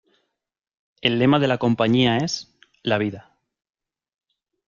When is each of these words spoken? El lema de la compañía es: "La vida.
El 1.03 1.19
lema 1.19 1.37
de 1.37 1.47
la 1.47 1.59
compañía 1.59 2.17
es: 2.17 2.57
"La 2.81 2.97
vida. 2.97 3.37